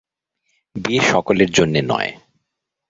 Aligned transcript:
বিয়ে 0.75 1.01
সকলের 1.03 1.49
জন্যে 1.51 1.81
নয়। 1.81 2.11